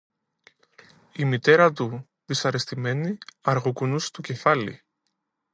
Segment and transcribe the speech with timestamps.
[1.13, 4.83] Η μητέρα του, δυσαρεστημένη, αργοκουνούσε το κεφάλι.